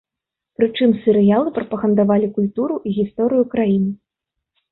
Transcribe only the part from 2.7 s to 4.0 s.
і гісторыю краін.